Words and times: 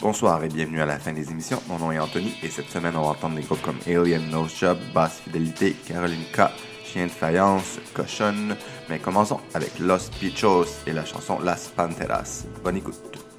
Bonsoir 0.00 0.42
et 0.42 0.48
bienvenue 0.48 0.80
à 0.80 0.86
la 0.86 0.98
fin 0.98 1.12
des 1.12 1.30
émissions. 1.30 1.62
Mon 1.68 1.78
nom 1.78 1.92
est 1.92 1.98
Anthony 1.98 2.32
et 2.42 2.48
cette 2.48 2.70
semaine, 2.70 2.96
on 2.96 3.02
va 3.02 3.08
entendre 3.08 3.36
des 3.36 3.42
groupes 3.42 3.60
comme 3.60 3.78
Alien 3.86 4.30
Nose 4.30 4.54
Job, 4.58 4.78
Basse 4.94 5.20
Fidélité, 5.20 5.76
Caroline 5.86 6.24
Chien 6.84 7.04
de 7.04 7.10
Faïence, 7.10 7.78
Cochonne. 7.92 8.56
Mais 8.88 8.98
commençons 8.98 9.40
avec 9.52 9.78
Los 9.78 10.08
Pichos 10.18 10.64
et 10.86 10.92
la 10.92 11.04
chanson 11.04 11.38
Las 11.40 11.68
Panteras. 11.68 12.46
Bonne 12.64 12.78
écoute. 12.78 13.29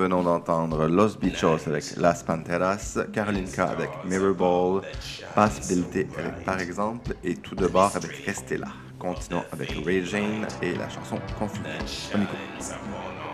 Venons 0.00 0.22
d'entendre 0.22 0.86
Los 0.86 1.18
Bichos 1.18 1.66
avec 1.66 1.84
Las 1.98 2.22
Panteras, 2.22 2.98
Carolinka 3.12 3.66
avec 3.66 3.90
Mirrorball, 4.06 4.80
Possibility 5.34 6.06
avec 6.16 6.42
Par 6.44 6.58
exemple, 6.58 7.14
et 7.22 7.36
Tout 7.36 7.54
de 7.54 7.66
bord 7.66 7.92
avec 7.94 8.12
Restez 8.24 8.56
là. 8.56 8.68
Continuons 8.98 9.44
avec 9.52 9.74
Ray 9.84 10.04
Jane 10.06 10.46
et 10.62 10.74
la 10.74 10.88
chanson 10.88 11.18
Conflit. 11.38 11.60
On 12.14 12.22
écoute. 12.22 13.29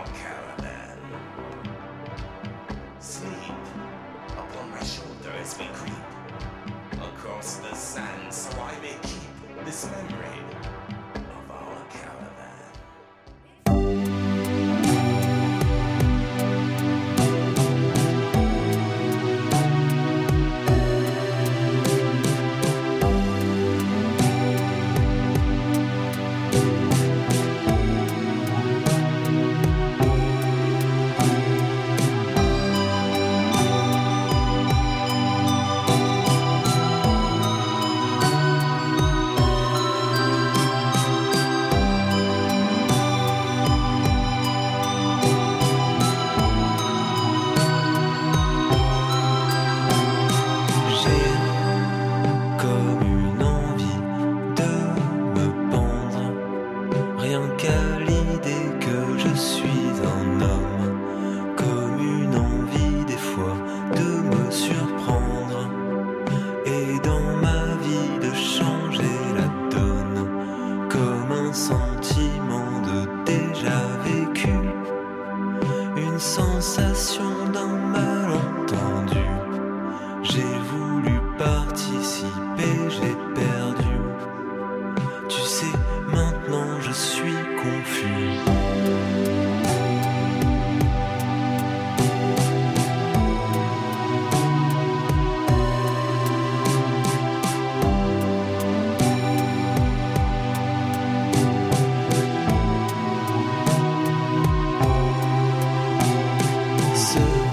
soon. 106.97 107.46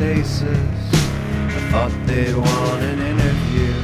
Cryostasis. 0.00 0.44
I 0.92 1.70
thought 1.70 1.92
they'd 2.06 2.34
want 2.34 2.82
an 2.82 2.98
interview, 3.00 3.74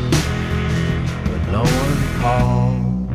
but 1.30 1.42
no 1.52 1.62
one 1.62 2.20
called. 2.20 3.08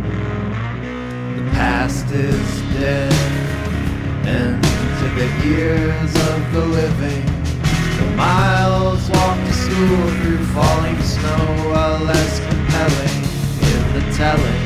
The 1.35 1.51
past 1.51 2.05
is 2.11 2.61
dead, 2.73 3.13
and 4.25 4.63
to 4.63 5.07
the 5.17 5.29
ears 5.47 6.15
of 6.29 6.53
the 6.53 6.65
living, 6.65 7.25
the 7.97 8.15
miles 8.15 9.09
walked 9.09 9.47
to 9.47 9.53
school 9.53 10.07
through 10.21 10.45
falling 10.53 11.01
snow 11.01 11.73
are 11.73 11.99
less 11.99 12.39
compelling 12.39 13.23
in 13.71 13.93
the 13.93 14.13
telling 14.15 14.61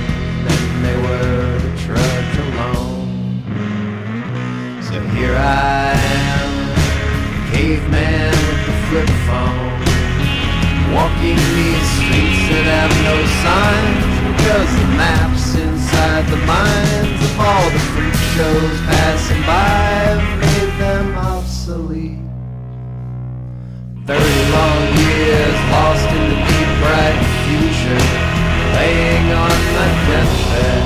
walking 11.25 11.37
these 11.55 11.89
streets 11.97 12.41
that 12.49 12.65
have 12.69 12.93
no 13.01 13.17
signs 13.41 14.05
because 14.29 14.69
the 14.77 14.89
maps 14.93 15.55
inside 15.55 16.25
the 16.29 16.41
minds 16.45 17.21
of 17.25 17.39
all 17.39 17.69
the 17.73 17.81
freak 17.93 18.13
shows 18.35 18.77
passing 18.85 19.41
by 19.41 19.73
have 20.05 20.21
made 20.39 20.73
them 20.77 21.17
obsolete. 21.17 22.21
Thirty 24.05 24.41
long 24.53 24.81
years 25.01 25.57
lost 25.73 26.05
in 26.13 26.23
the 26.29 26.37
deep 26.45 26.69
bright 26.81 27.19
future, 27.49 28.05
laying 28.77 29.27
on 29.33 29.57
my 29.73 29.89
deathbed 30.05 30.83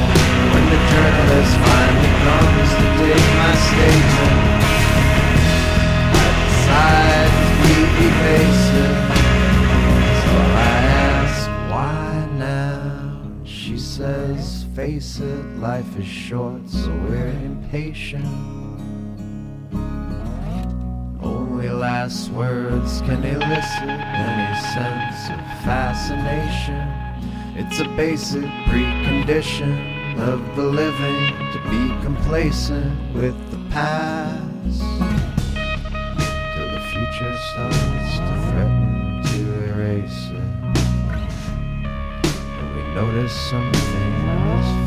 when 0.55 0.65
the 0.71 0.79
journalist 0.87 1.53
finally 1.67 2.13
comes 2.23 2.69
to 2.79 2.85
take 2.95 3.27
my 3.43 3.53
statement. 3.67 4.39
I 6.15 6.27
decide 6.47 7.27
to 7.27 7.43
completely 7.59 8.09
face 8.23 8.68
face 14.89 15.19
it, 15.19 15.45
life 15.59 15.99
is 15.99 16.07
short, 16.07 16.67
so 16.67 16.89
we're 17.07 17.27
impatient. 17.45 18.25
Only 21.21 21.69
last 21.69 22.31
words 22.31 23.01
can 23.01 23.23
elicit 23.23 23.99
any 24.27 24.59
sense 24.73 25.29
of 25.29 25.39
fascination. 25.63 26.87
It's 27.55 27.79
a 27.79 27.87
basic 27.95 28.49
precondition 28.69 29.71
of 30.27 30.39
the 30.55 30.63
living 30.63 31.21
to 31.53 31.59
be 31.69 31.83
complacent 32.01 33.13
with 33.13 33.37
the 33.51 33.61
past. 33.69 34.81
Till 36.55 36.69
the 36.77 36.83
future 36.93 37.35
starts 37.49 38.11
to 38.27 38.33
threaten 38.47 39.21
to 39.33 39.41
erase 39.71 40.29
it. 40.31 40.49
Notice 42.95 43.31
something 43.31 44.09
is 44.59 44.78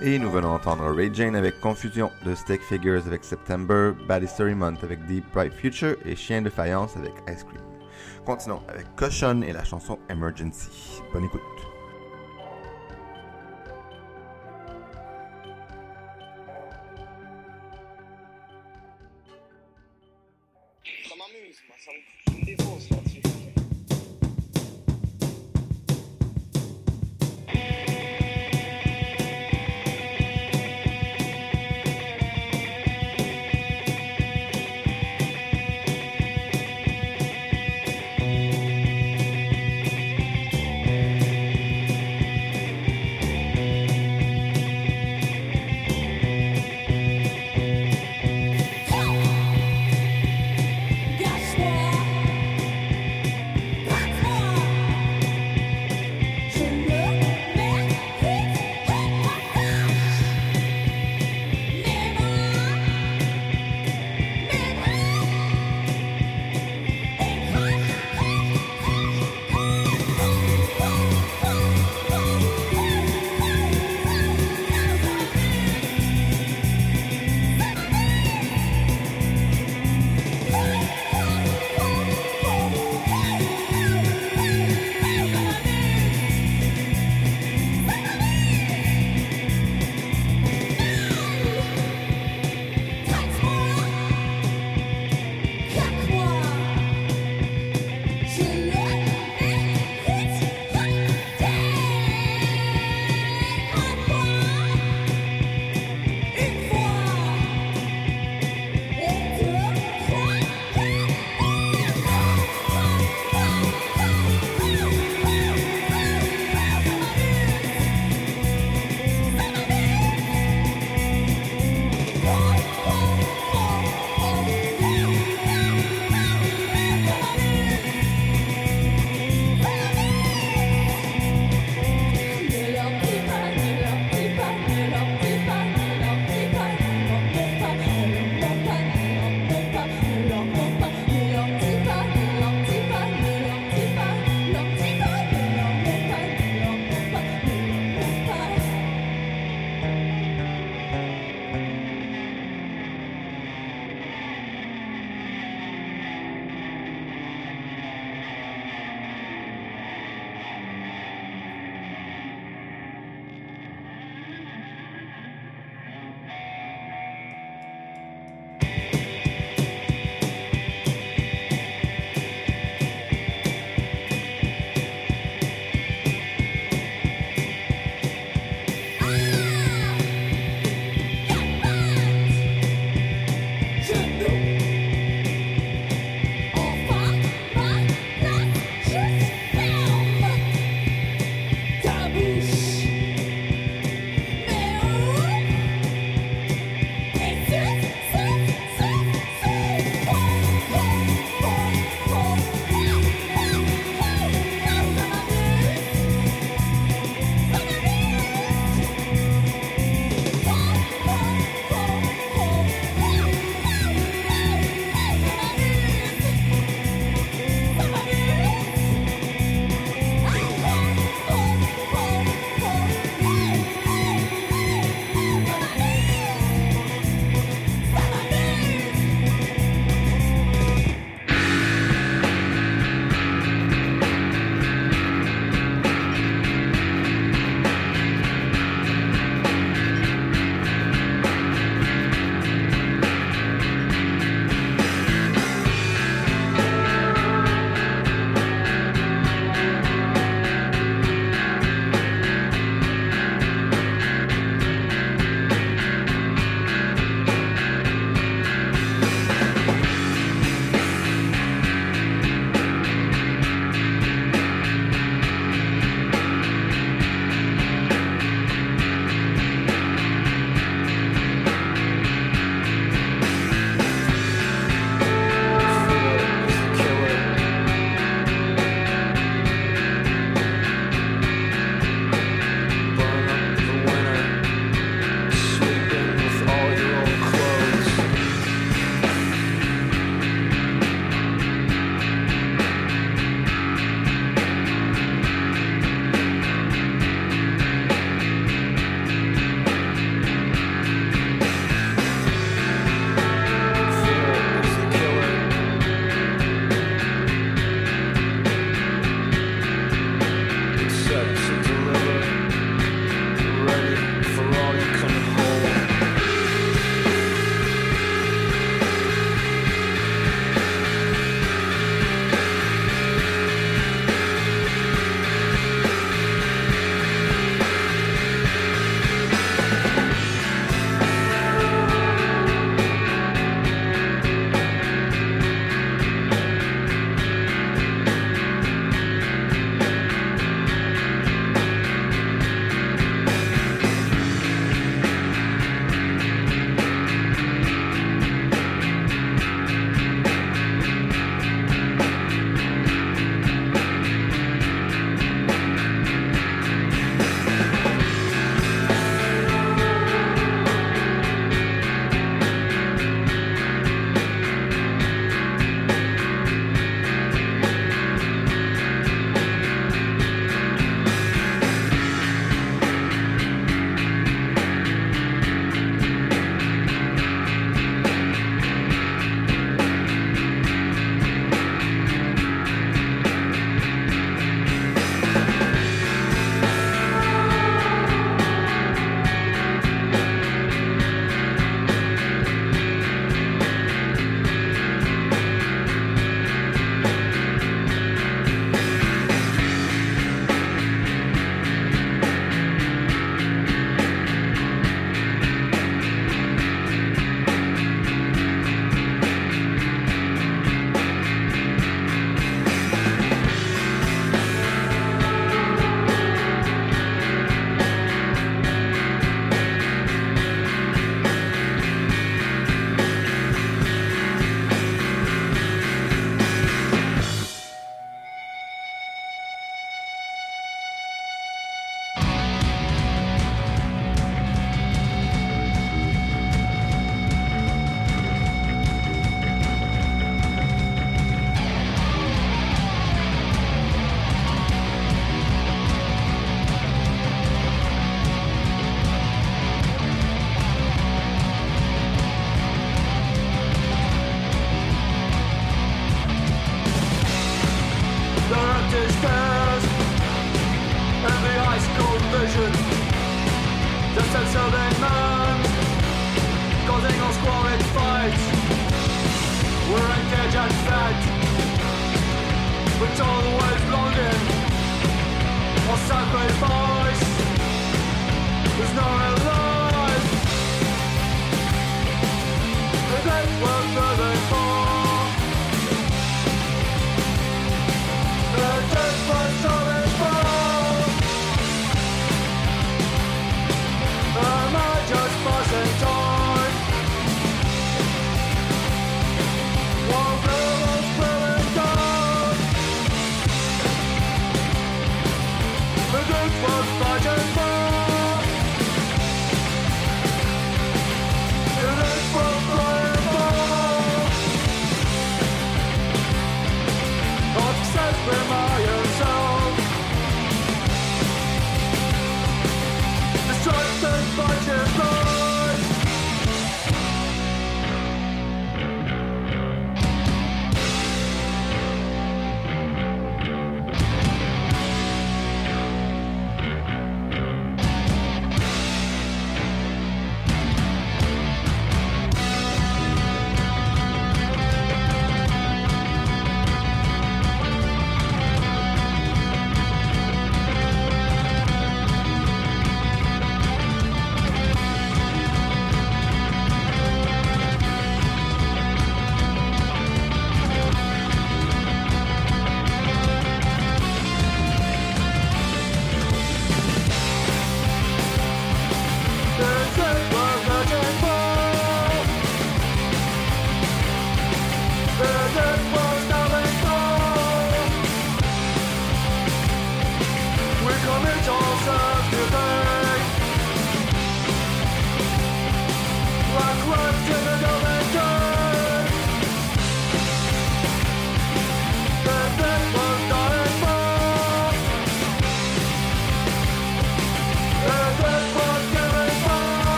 Et 0.00 0.16
nous 0.16 0.30
venons 0.30 0.54
entendre 0.54 0.94
Ray 0.94 1.10
Jane 1.12 1.34
avec 1.34 1.60
Confusion, 1.60 2.12
de 2.24 2.32
Stick 2.36 2.62
Figures 2.62 3.04
avec 3.08 3.24
September, 3.24 3.90
Bad 4.06 4.22
History 4.22 4.54
Month 4.54 4.84
avec 4.84 5.04
Deep 5.06 5.24
Bright 5.34 5.52
Future 5.52 5.96
et 6.04 6.14
Chien 6.14 6.40
de 6.40 6.50
faïence 6.50 6.96
avec 6.96 7.12
Ice 7.28 7.42
Cream. 7.42 7.60
Continuons 8.24 8.62
avec 8.68 8.86
Cochon 8.94 9.42
et 9.42 9.52
la 9.52 9.64
chanson 9.64 9.98
Emergency. 10.08 11.02
Bonne 11.12 11.24
écoute. 11.24 11.57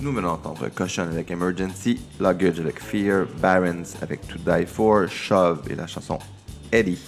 Nous 0.00 0.12
venons 0.12 0.28
d'entendre 0.28 0.68
Caution 0.68 1.02
avec 1.04 1.28
Emergency, 1.32 2.00
Luggage 2.20 2.60
avec 2.60 2.80
Fear, 2.80 3.26
Barons 3.40 3.82
avec 4.00 4.20
To 4.28 4.38
Die 4.38 4.64
For, 4.64 5.08
Shove 5.08 5.62
et 5.68 5.74
la 5.74 5.88
chanson 5.88 6.20
Eddie. 6.70 7.00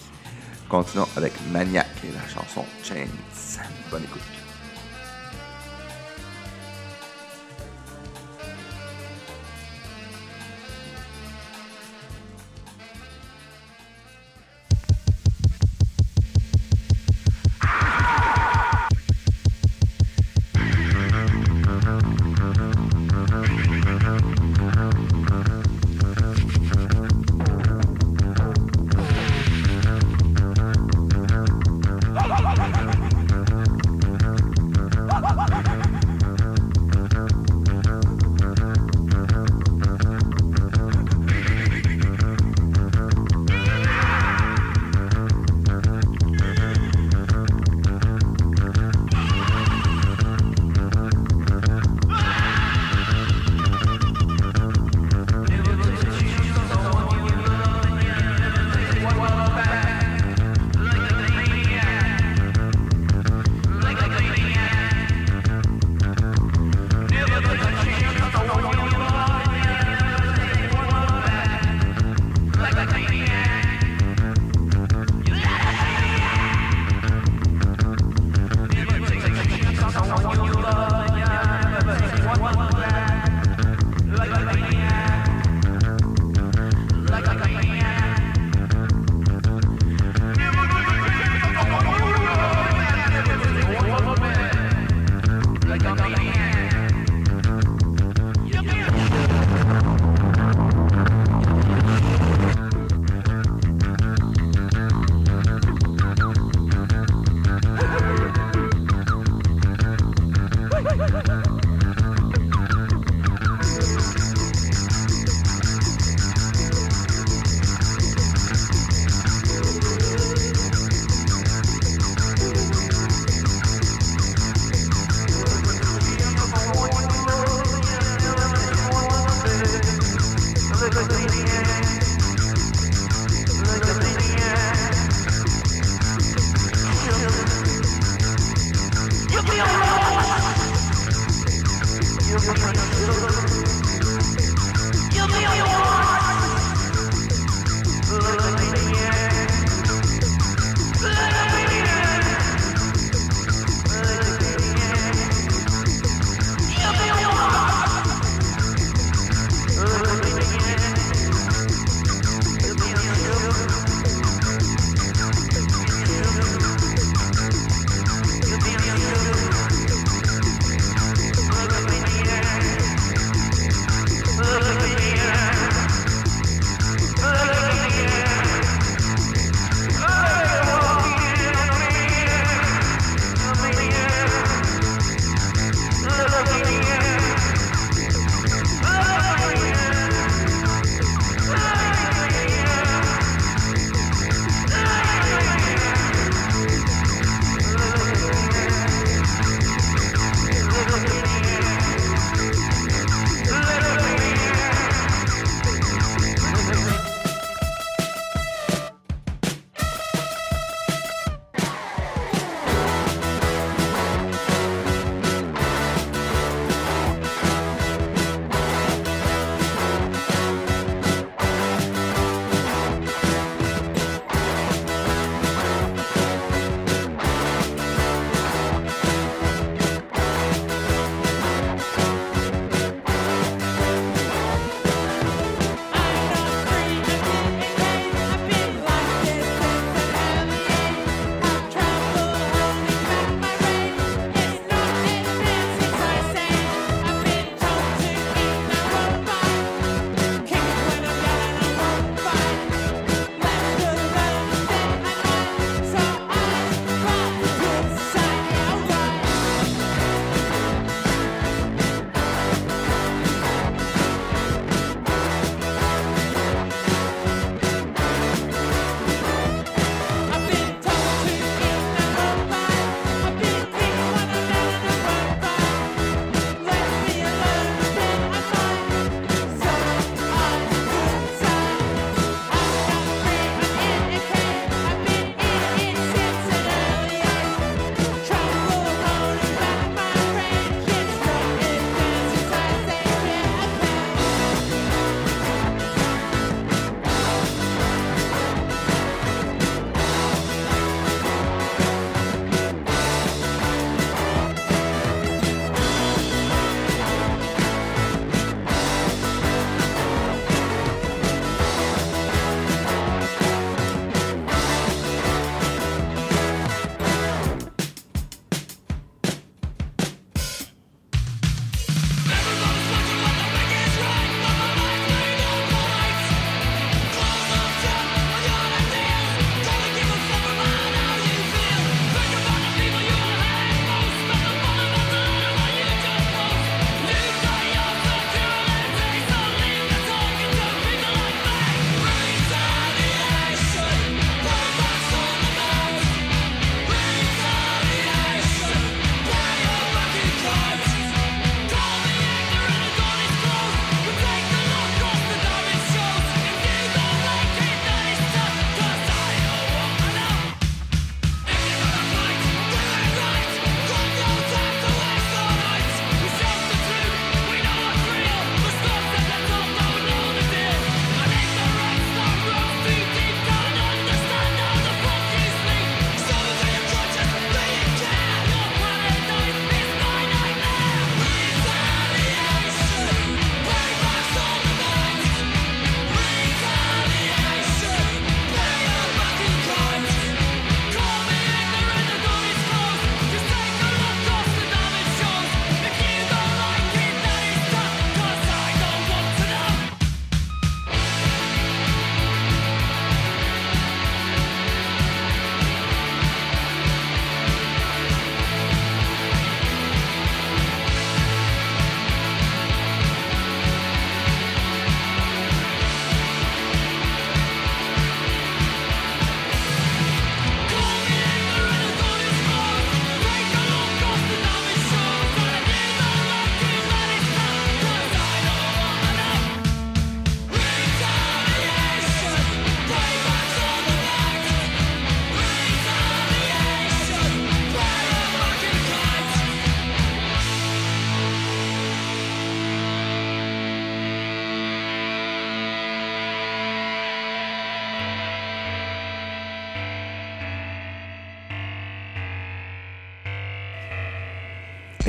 Continuons 0.68 1.06
avec 1.16 1.32
Maniac 1.52 1.86
et 2.02 2.12
la 2.12 2.28
chanson 2.28 2.64
Chains. 2.82 3.06
Bonne 3.92 4.02
écoute. 4.02 4.39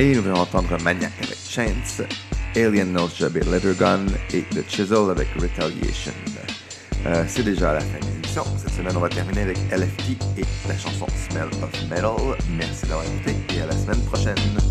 Et 0.02 0.16
nous 0.16 0.24
venons 0.24 0.39
entendre 0.39 0.76
Maniac 0.82 1.12
avec 1.22 1.38
Chance, 1.47 2.02
Alien 2.56 2.91
Nose 2.91 3.14
Job 3.20 3.38
et 3.38 3.41
Lettergun 3.41 4.08
et 4.34 4.41
The 4.41 4.68
Chisel 4.68 5.12
avec 5.12 5.28
Retaliation. 5.39 6.12
Euh, 7.06 7.24
c'est 7.28 7.43
déjà 7.43 7.74
la 7.74 7.82
fin 7.82 7.99
de 7.99 8.06
l'émission. 8.06 8.43
Cette 8.58 8.74
semaine, 8.74 8.97
on 8.97 8.99
va 8.99 9.10
terminer 9.10 9.41
avec 9.41 9.60
LFT 9.72 10.18
et 10.39 10.45
la 10.68 10.76
chanson 10.76 11.06
Smell 11.30 11.49
of 11.62 11.88
Metal. 11.88 12.16
Merci 12.58 12.88
d'avoir 12.88 13.06
écouté 13.06 13.36
et 13.56 13.62
à 13.62 13.68
la 13.68 13.74
semaine 13.74 14.02
prochaine. 14.06 14.70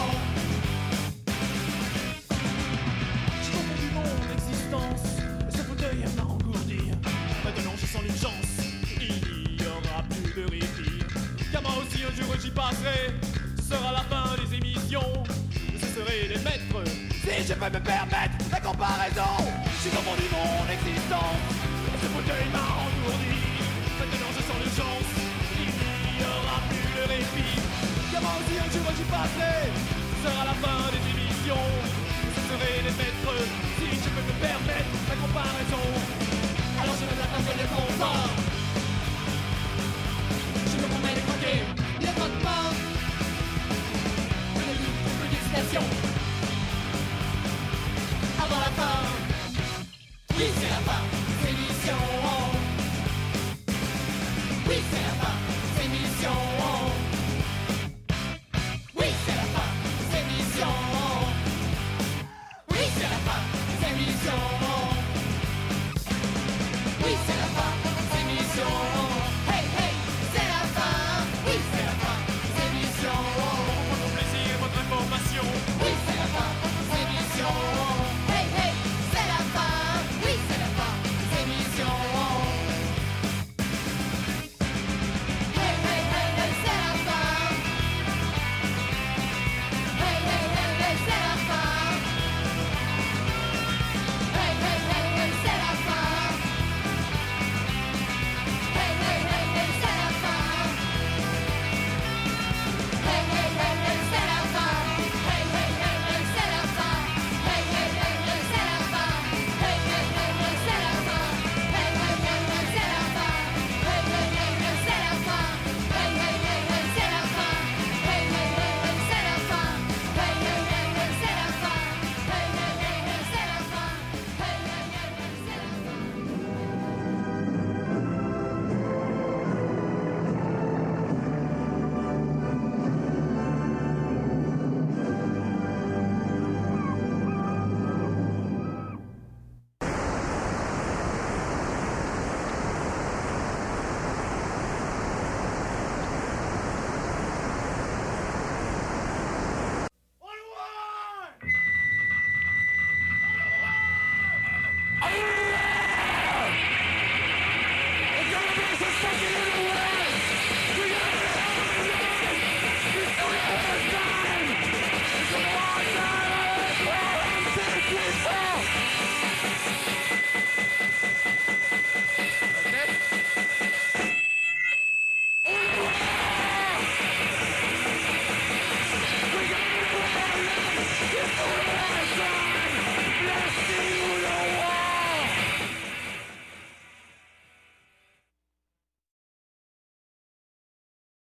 ce 12.81 13.63
sera 13.69 13.91
la 13.91 14.03
fin 14.09 14.35
des 14.41 14.57
émissions. 14.57 15.13
Je 15.53 15.85
serai 15.85 16.27
les 16.29 16.41
maîtres, 16.41 16.81
si 16.85 17.47
je 17.47 17.53
peux 17.53 17.69
me 17.69 17.79
permettre 17.79 18.37
la 18.51 18.59
comparaison. 18.59 19.37
Je 19.75 19.81
suis 19.81 19.91
dans 19.91 20.01
mon 20.01 20.17
mon 20.17 20.65
existence, 20.65 21.45
et 21.93 21.97
ce 22.01 22.07
fauteuil 22.09 22.47
m'a 22.53 22.65
entourdi. 22.81 23.37
Maintenant 23.99 24.31
je 24.33 24.41
sens 24.41 24.57
l'urgence, 24.61 25.11
il 25.61 25.69
n'y 26.17 26.25
aura 26.25 26.57
plus 26.69 26.91
de 26.97 27.03
répit. 27.13 27.57
Comment 28.13 28.39
dire 28.49 28.65
que 28.65 28.73
je 28.73 29.05
passer, 29.13 29.57
ce 29.69 30.17
sera 30.25 30.41
la 30.45 30.55
fin 30.63 30.81
des 30.93 31.03
émissions. 31.13 31.69
Je 32.33 32.41
serai 32.49 32.73
les 32.81 32.95
maîtres, 32.97 33.37
si 33.77 33.87
je 33.93 34.09
peux 34.09 34.25
me 34.25 34.35
permettre 34.41 34.93
la 35.09 35.15
comparaison. 35.21 35.85
Alors 36.81 36.95
je 36.97 37.05
me 37.05 37.13
la 37.13 37.27
place 37.29 37.45
de 37.45 38.50
votre 42.21 42.43
monde. 42.43 42.75
Venez-vous 44.55 45.73
une. 45.73 46.10